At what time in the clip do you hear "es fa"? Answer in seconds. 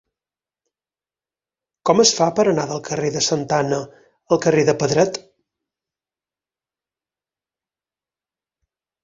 2.03-2.29